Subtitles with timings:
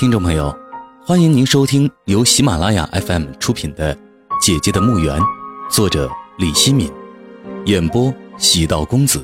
[0.00, 0.50] 听众朋友，
[1.04, 3.94] 欢迎您收听由喜马拉雅 FM 出品的
[4.40, 5.20] 《姐姐的墓园》，
[5.70, 6.90] 作者李希敏，
[7.66, 9.22] 演播喜道公子。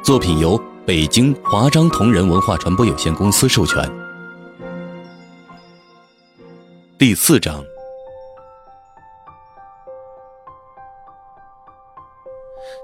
[0.00, 0.56] 作品由
[0.86, 3.90] 北京华章同仁文化传播有限公司授权。
[6.96, 7.64] 第四章，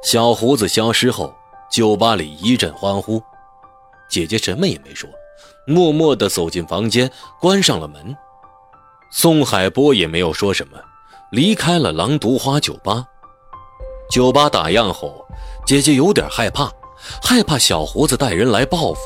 [0.03, 1.33] 小胡子消失后，
[1.71, 3.23] 酒吧里一阵欢呼。
[4.09, 5.09] 姐姐什么也没说，
[5.67, 8.17] 默默地走进房间，关上了门。
[9.11, 10.79] 宋海波也没有说什么，
[11.31, 13.07] 离开了狼毒花酒吧。
[14.11, 15.27] 酒吧打烊后，
[15.67, 16.71] 姐姐有点害怕，
[17.23, 19.01] 害怕小胡子带人来报复。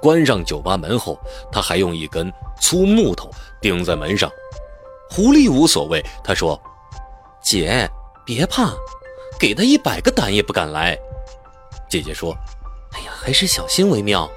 [0.00, 1.18] 关上酒吧门后，
[1.52, 3.30] 他还用一根粗木头
[3.60, 4.30] 顶在门上。
[5.08, 6.60] 狐狸无所谓，他说
[7.40, 7.88] ：“姐，
[8.24, 8.72] 别怕，
[9.38, 10.98] 给他一百个胆也不敢来。”
[11.88, 12.36] 姐姐说。
[12.92, 14.30] 哎呀，还是小心为妙。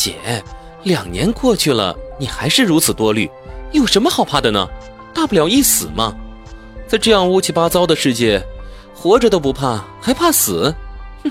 [0.00, 0.42] 姐，
[0.84, 3.30] 两年过去了，你还是如此多虑，
[3.70, 4.66] 有什么好怕的呢？
[5.12, 6.14] 大不了一死嘛。
[6.88, 8.42] 在这样乌七八糟的世界，
[8.94, 10.74] 活着都不怕，还怕死？
[11.22, 11.30] 哼！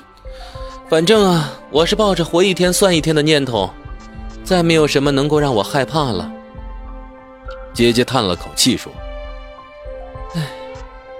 [0.87, 3.67] 反正啊，我是抱着活一天算一天的念头，
[4.43, 6.31] 再没有什么能够让我害怕了。
[7.73, 8.93] 姐姐叹了口气说
[10.37, 10.47] ：“哎，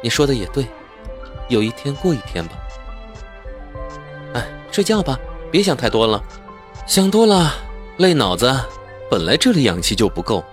[0.04, 0.68] 你说的也对，
[1.48, 2.52] 有一天过一天吧。”
[4.38, 5.18] 哎睡觉吧，
[5.50, 6.24] 别想太多了，
[6.90, 7.54] 想多了
[7.98, 8.52] 累脑子。
[9.12, 10.44] 本来这里氧气就不够。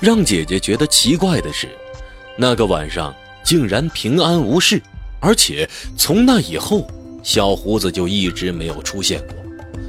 [0.00, 1.68] 让姐姐觉得奇怪的是，
[2.38, 4.80] 那个晚上竟然平安无事，
[5.20, 6.88] 而且从那以后，
[7.22, 9.36] 小胡子就一直没有出现过。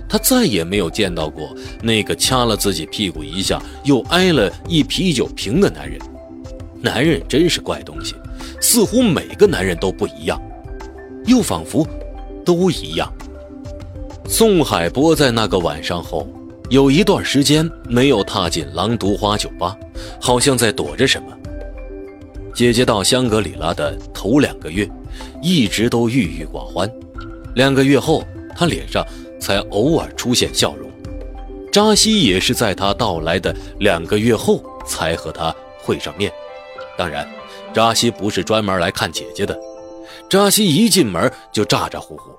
[0.10, 5.98] 他再也没有见到过那个掐了自己屁股一下又挨了一啤酒瓶的男人。
[6.82, 8.16] 男人真是怪东西，
[8.60, 10.38] 似乎每个男人都不一样，
[11.26, 11.88] 又仿佛……
[12.44, 13.10] 都一样。
[14.32, 16.28] 宋海波在那个晚上后，
[16.70, 19.76] 有一段时间没有踏进狼毒花酒吧，
[20.22, 21.36] 好像在躲着什么。
[22.54, 24.88] 姐姐到香格里拉的头两个月，
[25.42, 26.88] 一直都郁郁寡欢。
[27.56, 28.24] 两个月后，
[28.56, 29.04] 她脸上
[29.42, 30.88] 才偶尔出现笑容。
[31.72, 36.32] 扎西也是在她到来的两个月后才和她会上面。
[36.96, 37.28] 当然，
[37.74, 39.60] 扎西不是专门来看姐姐的。
[40.30, 42.30] 扎西一进门就咋咋呼呼。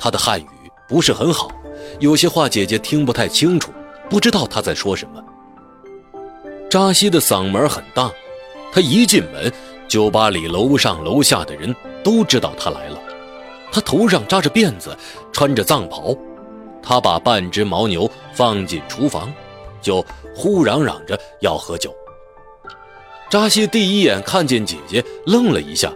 [0.00, 0.46] 他的汉语
[0.88, 1.50] 不是很好，
[2.00, 3.70] 有些话姐姐听不太清楚，
[4.08, 5.22] 不知道他在说什么。
[6.70, 8.10] 扎西的嗓门很大，
[8.72, 9.52] 他一进门，
[9.86, 12.98] 酒吧里楼上楼下的人都知道他来了。
[13.70, 14.96] 他头上扎着辫子，
[15.30, 16.16] 穿着藏袍，
[16.82, 19.30] 他把半只牦牛放进厨房，
[19.82, 21.94] 就呼嚷嚷着要喝酒。
[23.28, 25.92] 扎西第一眼看见姐姐，愣了一下。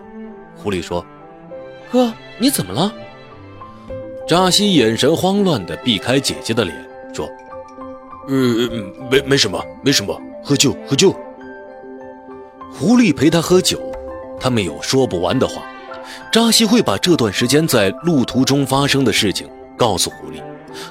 [0.54, 1.04] 狐狸说
[1.90, 2.92] ：“哥，你怎么了？”
[4.32, 6.74] 扎西眼神慌乱地避开姐姐的脸，
[7.12, 7.28] 说
[8.26, 8.32] ：“呃，
[9.10, 11.14] 没没什么，没什么，喝酒，喝酒。”
[12.72, 13.78] 狐狸陪他喝酒，
[14.40, 15.62] 他们有说不完的话。
[16.32, 20.42] 扎西会把这段时间在路途中发生的事情告诉狐狸，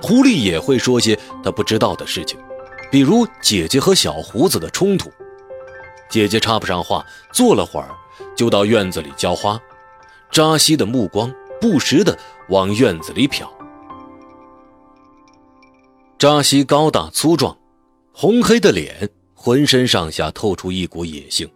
[0.03, 2.37] 狐狸也会说些他不知道的事情，
[2.91, 5.11] 比如姐姐和小胡子的冲突。
[6.11, 7.03] 姐姐插不上话，
[7.33, 7.89] 坐了会儿，
[8.37, 9.59] 就到院子里浇花。
[10.29, 12.17] 扎西的目光不时的
[12.49, 13.47] 往院子里瞟。
[16.17, 17.55] 扎西高大粗壮，
[18.11, 21.49] 红黑的脸，浑身上下透出一股野性，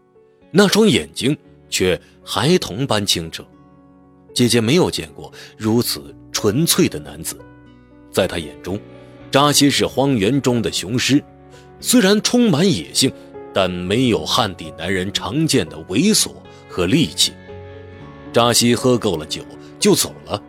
[0.52, 1.36] 那双眼睛
[1.70, 3.44] 却孩童般清澈。
[4.34, 7.40] 姐姐没有见过如此纯粹的男子，
[8.12, 8.80] 在她眼中，
[9.32, 11.24] 扎西是荒原中的雄狮，
[11.80, 13.12] 虽然充满野性，
[13.54, 16.32] 但没有汉地男人常见的猥琐
[16.70, 17.34] 和戾气。
[18.34, 19.42] 扎西喝够了酒
[19.85, 20.41] 就走了，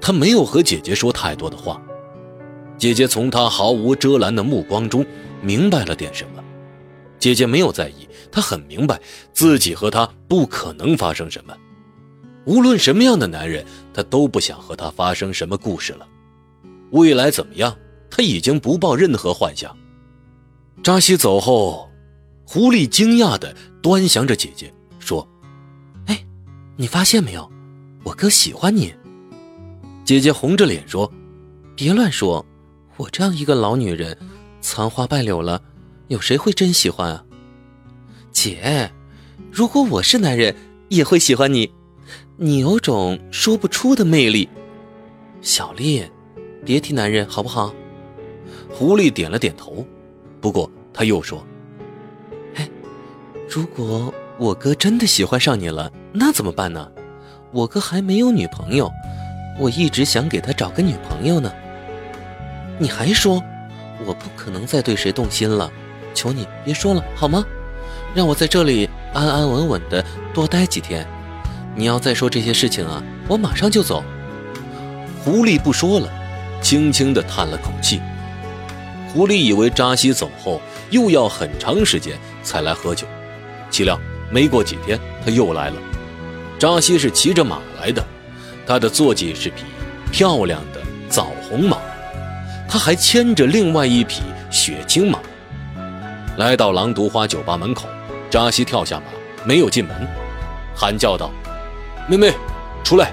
[0.00, 1.80] 他没有和姐姐说太多的话。
[2.76, 5.06] 姐姐从他毫无遮拦的目光中
[5.40, 6.42] 明白了点什么。
[7.16, 9.00] 姐姐没有在意，她很明白
[9.32, 11.56] 自己和他不可能发生什么。
[12.44, 16.04] 无论什么样的男人，她都不想和他发生什么故事了。
[16.90, 17.76] 未来怎么样，
[18.10, 19.76] 她已经不抱任何幻想。
[20.82, 21.88] 扎西走后，
[22.44, 25.24] 狐狸惊讶地端详着姐姐，说。
[26.06, 26.26] 哎
[26.74, 27.51] 你发现没有，
[28.04, 28.94] 我哥喜欢你。
[30.04, 31.10] 姐姐红着脸说
[31.76, 32.44] ：“别乱说，
[32.96, 34.16] 我这样一个老女人，
[34.60, 35.62] 残花败柳了，
[36.08, 37.24] 有谁会真喜欢啊？”
[38.32, 38.90] 姐，
[39.50, 40.54] 如果我是男人，
[40.88, 41.72] 也会喜欢你，
[42.36, 44.48] 你有种说不出的魅力。
[45.40, 46.04] 小丽，
[46.64, 47.74] 别提男人好不好？
[48.70, 49.86] 狐狸点了点头，
[50.40, 51.46] 不过他又说
[52.56, 52.68] ：“哎，
[53.48, 56.90] 如果……”我哥真的喜欢上你了，那怎么办呢？
[57.52, 58.90] 我哥还没有女朋友，
[59.58, 61.52] 我一直想给他找个女朋友呢。
[62.78, 63.42] 你还说，
[64.06, 65.70] 我不可能再对谁动心了，
[66.14, 67.44] 求你别说了好吗？
[68.14, 70.02] 让我在这里安安稳稳的
[70.32, 71.06] 多待几天。
[71.74, 74.02] 你要再说这些事情啊，我马上就走。
[75.22, 76.08] 狐狸不说了，
[76.62, 78.00] 轻轻的叹了口气。
[79.12, 80.58] 狐狸以为扎西走后
[80.90, 83.06] 又要很长时间才来喝酒，
[83.70, 84.00] 岂料
[84.30, 85.76] 没过几天他又来了。
[86.62, 88.06] 扎西是骑着马来的，
[88.64, 89.64] 他的坐骑是匹
[90.12, 91.76] 漂亮的枣红马，
[92.68, 95.18] 他还牵着另外一匹雪青马。
[96.36, 97.88] 来到狼毒花酒吧门口，
[98.30, 99.06] 扎西跳下马，
[99.44, 100.06] 没有进门，
[100.72, 101.32] 喊叫道。
[102.08, 102.32] 妹妹，
[102.84, 103.12] 出来！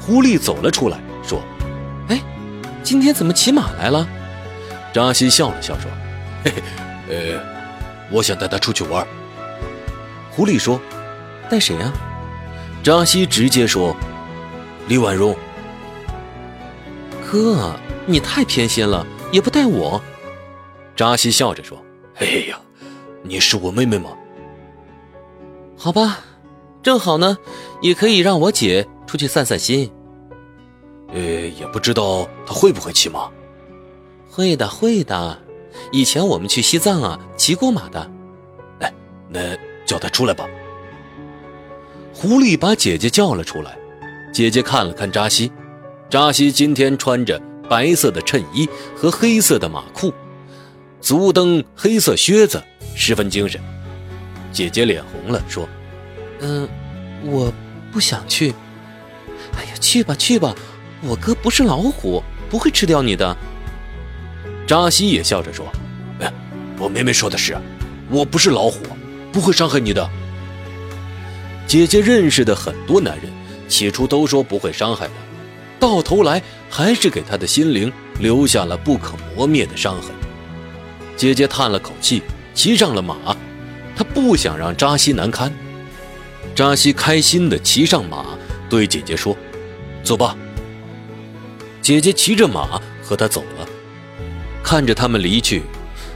[0.00, 1.42] 狐狸走了出来，说
[2.08, 2.22] ：“哎，
[2.82, 4.08] 今天怎么骑马来了？”
[4.94, 5.90] 扎西笑了笑说
[6.42, 6.54] ：“嘿
[7.06, 7.40] 嘿，呃，
[8.10, 9.06] 我想带他出去玩。”
[10.32, 10.80] 狐狸说
[11.50, 11.92] ：“带谁呀？”
[12.82, 13.94] 扎西直接说
[14.88, 15.36] ：“李婉容。”
[17.30, 17.74] 哥，
[18.06, 20.00] 你太偏心了，也不带我。
[20.96, 21.76] 扎西笑着说
[22.16, 22.58] ：“哎呀，
[23.22, 24.10] 你是我妹妹吗？”
[25.76, 26.20] 好吧。
[26.82, 27.36] 正好呢，
[27.82, 29.92] 也可以让我姐出去散散心。
[31.12, 33.30] 呃，也不知道她会不会骑马。
[34.30, 35.38] 会的，会的。
[35.92, 38.10] 以前我们去西藏啊，骑过马的。
[38.78, 38.90] 哎，
[39.28, 39.40] 那
[39.84, 40.48] 叫她出来吧。
[42.20, 43.74] 狐狸把姐姐叫了出来。
[44.30, 45.50] 姐姐看了看扎西，
[46.10, 50.12] 扎西今天穿着白色的衬衣和黑色的马裤，
[51.00, 52.62] 足蹬黑色靴子，
[52.94, 53.58] 十分精神。
[54.52, 55.66] 姐姐脸红了，说。
[56.40, 56.68] 嗯，
[57.24, 57.50] 我
[57.90, 58.52] 不想去。
[59.56, 60.54] 哎呀，去吧去吧，
[61.00, 63.34] 我哥不是老虎，不会吃掉你的。
[64.66, 65.66] 扎西也笑着说
[66.20, 66.30] ：“哎，
[66.78, 67.56] 我妹妹说的是，
[68.10, 68.80] 我不是老虎，
[69.32, 70.06] 不会伤害你的。”
[71.70, 73.30] 姐姐认识的很多男人，
[73.68, 75.12] 起初都说不会伤害她，
[75.78, 80.10] 到头来还是给她的心灵留下了不可磨灭的伤痕。
[81.16, 82.24] 姐姐叹了口气，
[82.54, 83.36] 骑上了马，
[83.94, 85.52] 她不想让扎西难堪。
[86.56, 88.36] 扎西开心地骑上马，
[88.68, 89.36] 对姐姐说
[90.02, 90.36] ：“走吧。”
[91.80, 93.68] 姐姐骑着马和他走了。
[94.60, 95.62] 看着他们离去，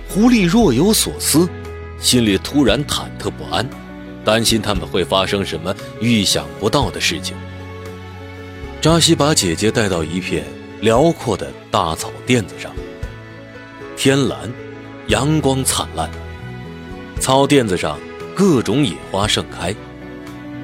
[0.08, 1.48] 狐狸若有所思，
[2.00, 3.64] 心里突然忐忑不安，
[4.24, 7.36] 担心他们会发生什么预想不到的事情。
[8.80, 10.44] 扎西把姐姐带到一片
[10.80, 12.74] 辽阔的大草甸子上，
[13.96, 14.52] 天蓝，
[15.08, 16.10] 阳光灿烂，
[17.20, 17.98] 草甸子上
[18.34, 19.74] 各种野花盛开。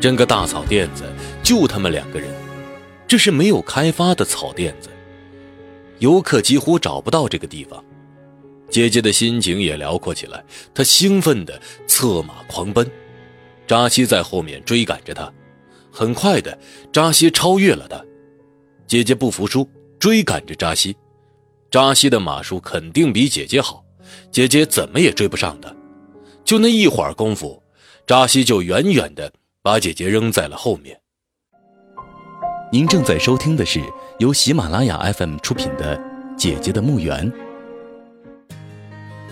[0.00, 1.04] 整个大草甸子
[1.42, 2.28] 就他们两个人，
[3.06, 4.88] 这是没有开发的草甸子，
[5.98, 7.82] 游客几乎找不到这个地方。
[8.70, 12.90] 姐姐的心情也辽阔起来，她兴奋地策马狂奔，
[13.70, 15.32] 扎西在后面追赶着他。
[15.92, 16.58] 很快的，
[16.92, 18.04] 扎西超越了他。
[18.84, 19.64] 姐姐不服输，
[19.96, 20.96] 追赶着扎西。
[21.70, 23.84] 扎西的马术肯定比姐姐好，
[24.32, 25.72] 姐姐怎么也追不上他。
[26.44, 27.62] 就那一会儿功夫，
[28.08, 29.32] 扎西就远远的。
[29.62, 30.98] 把姐姐扔在了后面。
[32.72, 33.80] 您正在收听的是
[34.18, 35.96] 由喜马拉雅 FM 出品的
[36.34, 37.30] 《姐姐的墓园》。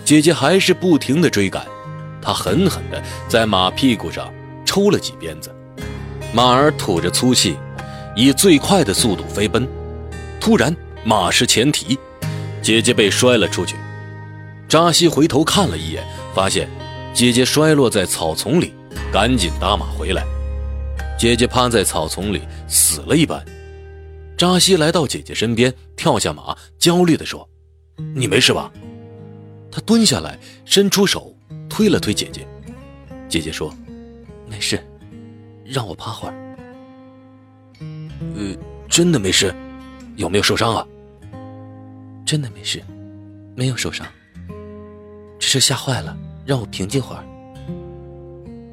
[0.05, 1.67] 姐姐还是不停的追赶，
[2.21, 4.33] 他狠狠的在马屁股上
[4.65, 5.53] 抽了几鞭子，
[6.33, 7.57] 马儿吐着粗气，
[8.15, 9.67] 以最快的速度飞奔。
[10.39, 11.97] 突然，马失前蹄，
[12.61, 13.75] 姐姐被摔了出去。
[14.67, 16.03] 扎西回头看了一眼，
[16.33, 16.69] 发现
[17.13, 18.73] 姐姐摔落在草丛里。
[19.11, 20.23] 赶紧打马回来，
[21.17, 23.43] 姐姐趴在草丛里死了一般。
[24.37, 27.49] 扎西来到姐姐身边，跳下马，焦虑地说
[28.15, 28.71] ：“你没事吧？”
[29.71, 31.35] 他蹲下来，伸出手
[31.79, 32.45] 推了推姐姐。
[33.29, 33.73] 姐姐说
[34.51, 34.85] ：“没事，
[35.63, 36.57] 让我趴会儿。
[38.35, 38.53] ”“呃，
[38.89, 39.55] 真的没事？
[40.17, 40.85] 有没有受伤啊
[42.27, 42.83] ？”“真的没事，
[43.55, 44.05] 没有受伤，
[45.39, 47.23] 只是吓坏了，让我平静会儿。”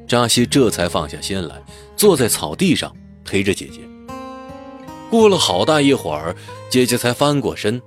[0.05, 1.63] 扎西这才放下心来，
[1.95, 3.79] 坐在草地上陪着姐姐。
[5.09, 6.35] 过了好大一会儿，
[6.69, 7.81] 姐姐才翻过身，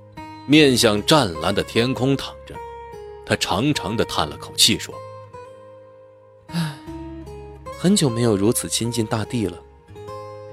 [0.47, 2.55] 面向湛蓝的天空躺着。
[3.23, 4.93] 她长长的叹了口气，说：“，
[7.81, 9.57] 很久没有如此亲近大地了。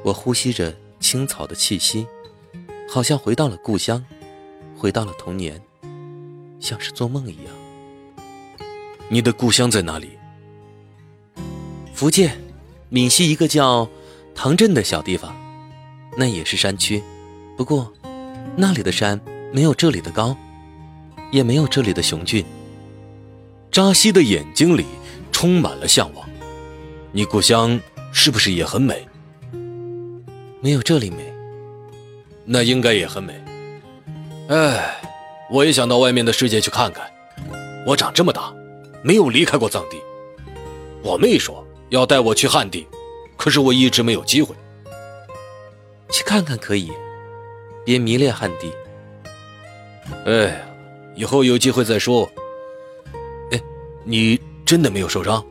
[0.02, 2.06] 我呼吸着青草的气息，
[2.88, 4.02] 好像回到了故乡，
[4.74, 5.60] 回到了童年，
[6.58, 7.54] 像是做梦一样。
[9.10, 10.08] 你的故乡在哪里？”
[11.92, 12.40] 福建
[12.88, 13.86] 闽西一个叫
[14.34, 15.36] 唐镇的小地方，
[16.16, 17.02] 那也是山区，
[17.58, 17.92] 不过
[18.56, 19.20] 那里的山
[19.52, 20.34] 没有这里的高，
[21.30, 22.42] 也没有这里的雄峻。
[23.70, 24.86] 扎西的眼睛里
[25.30, 26.26] 充满了向往。
[27.10, 27.80] 你故乡
[28.12, 29.06] 是不是也很美？
[30.60, 31.32] 没有这里美，
[32.44, 33.32] 那应该也很美。
[34.48, 35.00] 哎，
[35.50, 37.10] 我也想到外面的世界去看看。
[37.86, 38.52] 我长这么大，
[39.02, 39.96] 没有离开过藏地。
[41.02, 42.86] 我妹说要带我去汉地，
[43.36, 44.54] 可是我一直没有机会。
[46.10, 46.92] 去看看可以，
[47.86, 48.70] 别迷恋汉地。
[50.26, 50.62] 哎，
[51.14, 52.28] 以后有机会再说。
[53.52, 53.60] 哎，
[54.04, 55.42] 你真的没有受伤？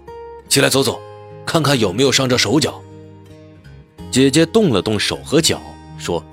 [0.50, 1.00] 起来走走，
[1.48, 2.80] 看看有没有伤着手脚。
[4.12, 5.62] 姐姐动了动手和脚，
[5.98, 6.24] 说：“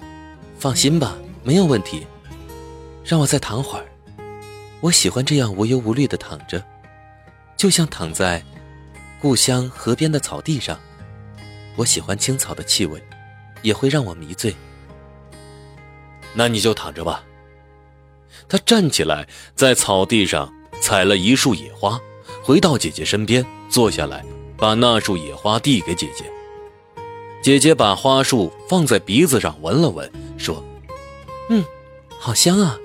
[0.58, 2.04] 放心吧，没有问题。
[3.04, 3.86] 让我再躺会儿。
[4.80, 6.62] 我喜欢这样无忧无虑的躺着，
[7.56, 8.42] 就像躺在
[9.20, 10.78] 故乡河边的草地上。
[11.76, 13.02] 我喜欢青草的气味，
[13.62, 14.54] 也会让我迷醉。
[16.34, 17.22] 那你就躺着吧。”
[18.48, 22.00] 他站起来，在草地上采了一束野花，
[22.42, 24.24] 回到姐姐身边坐下来，
[24.56, 26.24] 把那束野花递给姐姐。
[27.42, 30.64] 姐姐把花束放在鼻子上闻了闻，说
[31.50, 31.64] ：“嗯，
[32.18, 32.78] 好香啊。”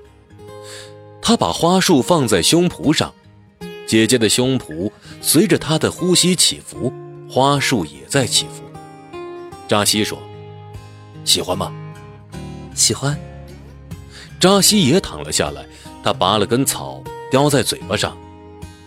[1.21, 3.13] 她把花束放在胸脯上，
[3.87, 6.91] 姐姐的胸脯随着她的呼吸起伏，
[7.29, 8.63] 花束也在起伏。
[9.67, 10.17] 扎西说
[11.23, 11.71] ：“喜欢吗
[12.75, 13.17] ？”“喜欢。”
[14.39, 15.65] 扎西也躺了下来，
[16.01, 18.17] 他拔了根草叼在嘴巴上。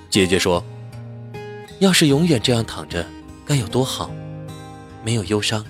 [0.08, 0.64] 姐姐说
[1.82, 3.04] ：“要是永远这样躺着，
[3.44, 4.08] 该有多好。”
[5.04, 5.66] 没有忧伤，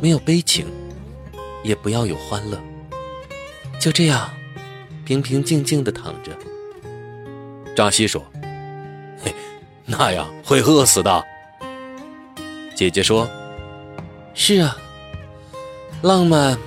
[0.00, 0.66] 没有悲情，
[1.62, 2.60] 也不要有欢乐。
[3.78, 4.34] 就这样，
[5.04, 6.36] 平平静静的躺着。
[7.76, 8.20] 扎西说
[9.22, 9.32] ：“嘿，
[9.86, 11.24] 那样会饿死的。”
[12.74, 13.30] 姐姐说
[14.34, 14.76] ：“是啊，
[16.02, 16.58] 浪漫，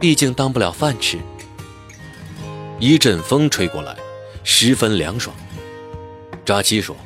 [0.00, 1.16] 毕竟当不了饭吃。”
[2.80, 3.96] 一阵风吹过来，
[4.42, 5.32] 十分凉爽。
[6.44, 6.96] 扎西说：“，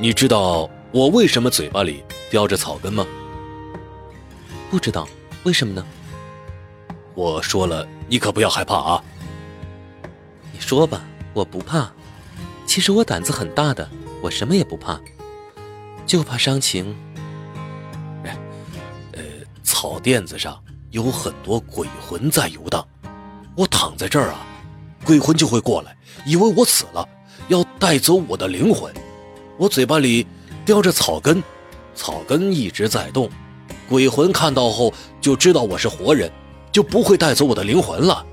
[0.00, 3.06] 你知道我为什么嘴巴里？”叼着草根吗？
[4.70, 5.08] 不知道，
[5.44, 5.84] 为什么呢？
[7.14, 9.02] 我说了，你可不要害怕啊！
[10.52, 11.02] 你说吧，
[11.32, 11.90] 我不怕。
[12.66, 13.88] 其实我胆子很大的，
[14.22, 15.00] 我什么也不怕，
[16.06, 16.94] 就怕伤情。
[18.24, 18.36] 哎，
[19.12, 19.22] 呃，
[19.64, 22.86] 草垫子上有很多鬼魂在游荡，
[23.56, 24.46] 我躺在这儿啊，
[25.04, 27.08] 鬼魂就会过来，以为我死了，
[27.48, 28.94] 要带走我的灵魂。
[29.58, 30.26] 我嘴巴里
[30.64, 31.42] 叼着草根。
[31.94, 33.28] 草根一直在动，
[33.88, 36.30] 鬼魂看到后就知道我是活人，
[36.70, 38.24] 就不会带走我的灵魂了。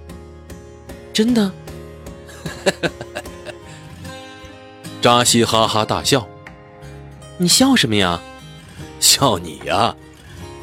[1.11, 1.51] 真的？
[5.01, 6.27] 扎西哈哈大笑。
[7.37, 8.21] 你笑什么呀？
[8.99, 9.95] 笑你呀！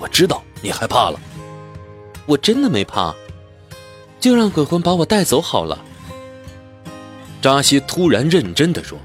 [0.01, 1.21] 我知道你害怕了。
[2.25, 3.15] 我真的没怕，
[4.21, 5.79] 就让鬼魂把我带走好了。
[7.41, 8.99] 扎西突然认真的说：“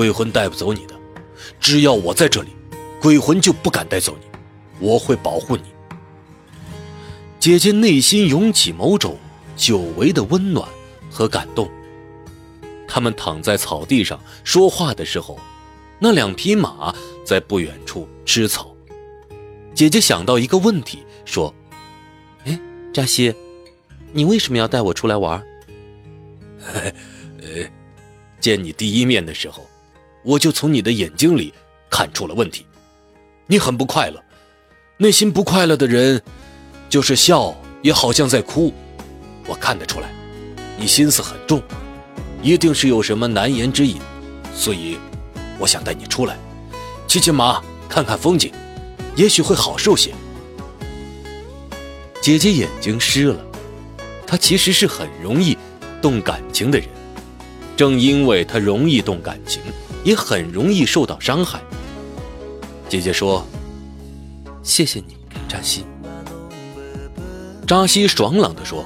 [0.00, 0.98] 鬼魂带不走你的。”
[1.60, 2.48] 只要我在这里，
[3.02, 4.26] 鬼魂就不敢带走你，
[4.78, 5.64] 我会保护你。
[7.38, 9.18] 姐姐内心涌起某种
[9.56, 10.66] 久违的温暖
[11.10, 11.68] 和感动。
[12.88, 15.38] 他们躺在草地上说话的时候，
[15.98, 16.94] 那两匹马
[17.26, 18.74] 在不远处吃草。
[19.74, 21.54] 姐姐想到一个问题，说
[22.46, 22.58] ：“哎，
[22.90, 23.34] 扎西，
[24.14, 25.38] 你为什么要带我出来玩
[26.58, 26.94] ？”“嘿嘿
[27.42, 27.70] 呃，
[28.40, 29.62] 见你第一面的时候。”
[30.22, 31.52] 我就从你的眼睛里
[31.88, 32.66] 看出了问题，
[33.46, 34.22] 你很不快乐，
[34.98, 36.20] 内心不快乐的人，
[36.88, 38.72] 就是笑也好像在哭，
[39.46, 40.12] 我看得出来，
[40.78, 41.62] 你心思很重，
[42.42, 43.96] 一定是有什么难言之隐，
[44.54, 44.98] 所以
[45.58, 46.36] 我想带你出来，
[47.06, 48.52] 骑骑马，看看风景，
[49.16, 50.12] 也许会好受些。
[52.20, 53.40] 姐姐眼睛湿了，
[54.26, 55.56] 她其实是很容易
[56.02, 56.86] 动感情的人，
[57.74, 59.62] 正因为她容易动感情。
[60.02, 61.60] 也很容易受到伤害。
[62.88, 63.46] 姐姐说
[64.62, 65.16] ：“谢谢你，
[65.48, 65.84] 扎西。”
[67.66, 68.84] 扎西爽朗地说：“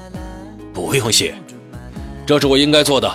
[0.73, 1.33] 不用谢，
[2.25, 3.11] 这是我应该做的。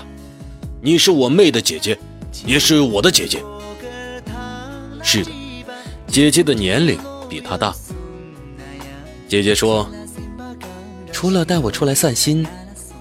[0.83, 1.97] 你是我妹的姐姐，
[2.45, 3.43] 也是我的姐姐。
[5.03, 5.31] 是的，
[6.09, 7.73] 姐姐的年龄比她大。”
[9.29, 9.89] 姐姐说
[11.13, 12.45] ：“除了带我出来散心，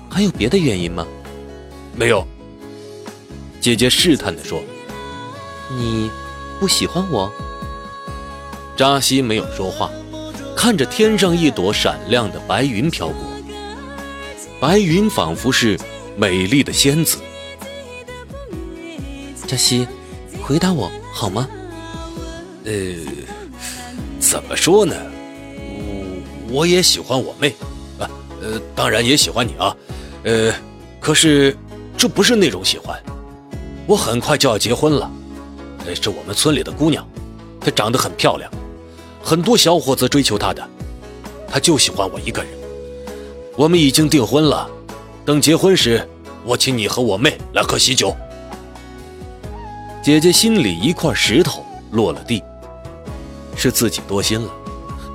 [0.09, 1.07] 还有别的原因吗？”
[1.97, 2.23] 没有。
[3.59, 4.61] 姐姐试探地说。
[5.69, 6.09] 你
[6.59, 7.31] 不喜欢我？
[8.75, 9.91] 扎西没有说话，
[10.55, 13.15] 看着天上一朵闪亮的白云飘过，
[14.59, 15.77] 白云仿佛是
[16.15, 17.17] 美丽的仙子。
[19.45, 19.87] 扎西，
[20.41, 21.47] 回答我好吗？
[22.65, 22.71] 呃，
[24.19, 24.95] 怎么说呢？
[26.51, 27.53] 我我也喜欢我妹，
[27.99, 28.09] 啊，
[28.41, 29.75] 呃，当然也喜欢你啊，
[30.23, 30.53] 呃，
[30.99, 31.55] 可是
[31.97, 32.97] 这不是那种喜欢。
[33.85, 35.11] 我很快就要结婚了。
[35.95, 37.07] 是我们村里的姑娘，
[37.59, 38.49] 她长得很漂亮，
[39.23, 40.67] 很多小伙子追求她的，
[41.47, 42.51] 她就喜欢我一个人。
[43.55, 44.69] 我们已经订婚了，
[45.25, 46.07] 等结婚时，
[46.45, 48.15] 我请你和我妹来喝喜酒。
[50.01, 52.41] 姐姐心里一块石头落了地，
[53.55, 54.49] 是自己多心了，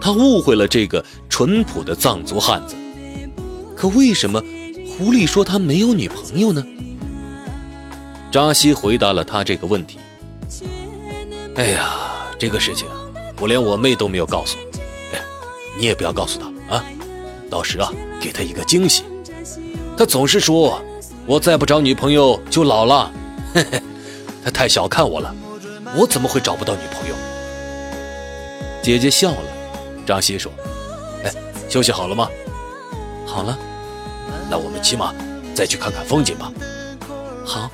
[0.01, 2.77] 她误会了这个淳朴的藏族汉子。
[3.75, 4.41] 可为什么
[4.87, 6.65] 狐狸说他没有女朋友呢？
[8.31, 9.99] 扎西回答了他这个问题。
[11.57, 12.87] 哎呀，这个事情
[13.41, 14.57] 我连我妹都没有告诉，
[15.13, 15.21] 哎，
[15.79, 16.85] 你也不要告诉她啊，
[17.51, 19.05] 到时啊给她一个惊喜。
[19.97, 20.83] 她总是说
[21.27, 23.11] 我再不找女朋友就老了，
[23.55, 23.81] 嘿嘿，
[24.45, 25.35] 她太小看我了，
[25.97, 27.15] 我怎么会找不到女朋友？
[28.83, 29.39] 姐姐笑了，
[30.05, 30.51] 扎西说
[31.25, 31.33] ：“哎，
[31.69, 32.29] 休息好了吗？
[33.27, 33.57] 好了，
[34.51, 35.15] 那我们骑马
[35.55, 36.53] 再去看看风景吧。”
[37.47, 37.71] 好。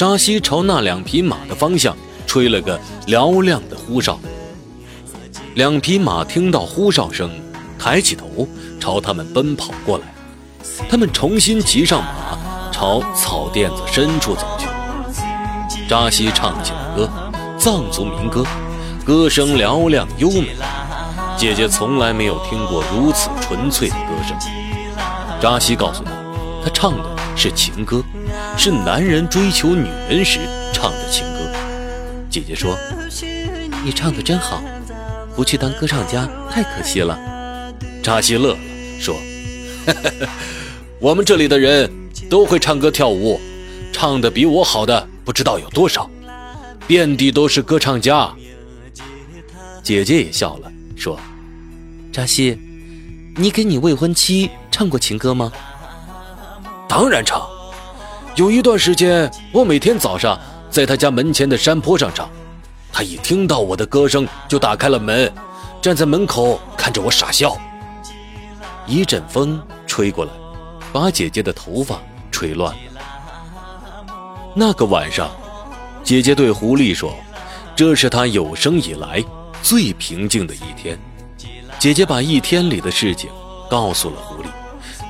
[0.00, 1.94] 扎西朝那两匹马的方向。
[2.26, 4.18] 吹了个嘹亮的呼哨，
[5.56, 7.30] 两匹马听到呼哨声，
[7.78, 8.48] 抬起头
[8.80, 10.04] 朝他们奔跑过来。
[10.88, 14.66] 他们重新骑上马，朝草甸子深处走去。
[15.86, 17.10] 扎西唱起了歌，
[17.58, 18.42] 藏族民歌，
[19.04, 20.56] 歌声嘹亮优美。
[21.36, 24.34] 姐姐从来没有听过如此纯粹的歌声。
[25.42, 26.10] 扎西告诉她，
[26.64, 27.04] 他唱的
[27.36, 28.02] 是情歌，
[28.56, 30.40] 是男人追求女人时
[30.72, 31.40] 唱的情歌。
[32.28, 32.76] 姐姐说
[33.84, 34.62] ：“你唱的真好，
[35.34, 37.18] 不去当歌唱家太可惜了。”
[38.02, 38.58] 扎西乐了，
[38.98, 39.16] 说：
[41.00, 41.90] “我们这里的人
[42.28, 43.40] 都会唱歌跳舞，
[43.92, 46.08] 唱的比我好的不知道有多少，
[46.86, 48.30] 遍地都是歌唱家。”
[49.82, 51.18] 姐姐也笑了，说
[52.12, 52.58] ：“扎西，
[53.36, 55.50] 你给你未婚妻唱过情歌吗
[56.88, 57.42] ？”“当然唱，
[58.40, 62.30] 有一段时间，我每天早上。”在他家门前的山坡上唱，
[62.90, 65.30] 他一听到我的歌声就打开了门，
[65.82, 67.54] 站在门口看着我傻笑。
[68.86, 70.30] 一阵风吹过来，
[70.90, 74.14] 把姐姐的头发吹乱了。
[74.54, 75.30] 那个晚上，
[76.02, 77.12] 姐姐对狐狸说
[77.76, 79.22] ：“这是她有生以来
[79.60, 80.98] 最平静的一天。”
[81.78, 83.28] 姐姐把一天里的事情
[83.68, 84.46] 告诉了狐狸，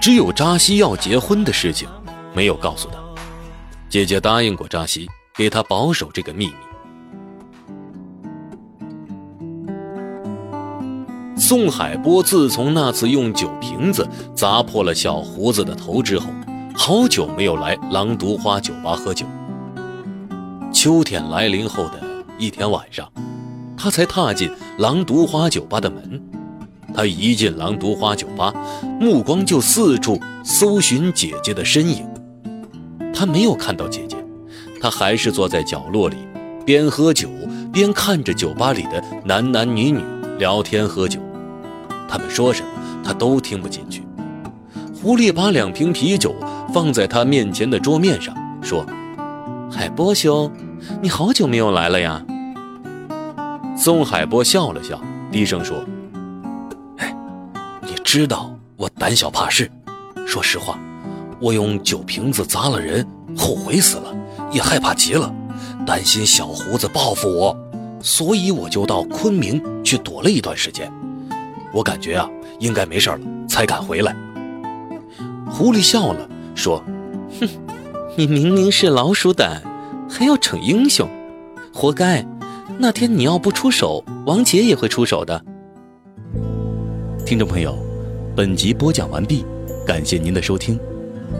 [0.01, 1.87] 只有扎西要结婚的事情
[2.35, 2.99] 没有告诉他。
[3.91, 5.07] 姐姐答应过扎西。
[5.37, 6.55] 给他保守这个秘密。
[11.39, 16.27] 宋海波自从那次用酒瓶子砸破了小胡子的头之后，
[16.75, 19.25] 好久没有来狼毒花酒吧喝酒。
[20.71, 22.03] 秋天来临后的
[22.37, 23.11] 一天晚上，
[23.79, 26.23] 他才踏进狼毒花酒吧的门。
[26.93, 28.53] 他一进狼毒花酒吧，
[29.01, 32.07] 目光就四处搜寻姐姐的身影。
[33.13, 34.17] 他没有看到姐姐。
[34.81, 36.17] 他还是坐在角落里，
[36.65, 37.29] 边喝酒
[37.71, 40.03] 边看着酒吧里的男男女女
[40.39, 41.21] 聊天喝酒，
[42.09, 42.69] 他们说什么
[43.05, 44.03] 他都听不进去。
[44.95, 46.35] 狐狸把两瓶啤酒
[46.73, 48.85] 放在他面前的桌面上，说
[49.71, 50.51] ：“海波兄，
[51.03, 52.25] 你好久没有来了呀。”
[53.77, 55.85] 宋海波笑了笑，低声说
[56.97, 57.15] ：“哎，
[57.83, 59.71] 你知道我胆小怕事，
[60.27, 60.79] 说实话，
[61.41, 64.15] 我用酒瓶子砸了人，后悔死了。”
[64.53, 65.33] 也害怕极了，
[65.87, 67.57] 担心小胡子报复我，
[68.03, 70.91] 所以我就到昆明去躲了一段时间。
[71.73, 74.13] 我感觉啊，应该没事了，才敢回来。
[75.49, 76.83] 狐狸笑了，说
[77.41, 77.49] ：“哼，
[78.17, 79.63] 你明明是老鼠胆，
[80.09, 81.09] 还要逞英雄，
[81.73, 82.27] 活该！
[82.77, 85.41] 那天你要不出手，王杰也会出手的。”
[87.25, 87.79] 听众朋友，
[88.35, 89.45] 本集播讲完毕，
[89.87, 90.77] 感谢您的收听，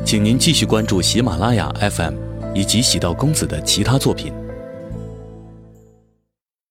[0.05, 2.31] 请您继续关注喜马拉雅 FM。
[2.55, 4.33] 以及喜道公子的其他作品。